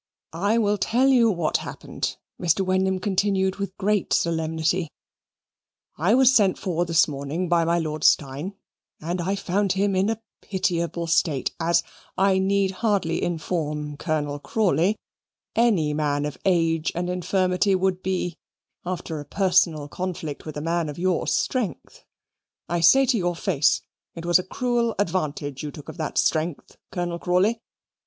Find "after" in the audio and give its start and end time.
18.83-19.19